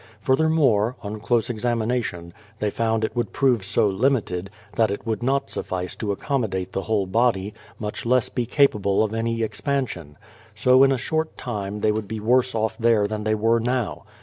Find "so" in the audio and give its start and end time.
3.63-3.87, 10.55-10.83